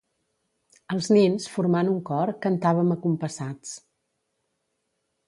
[0.93, 3.75] Els nins, formant un cor, cantàvem acompassats.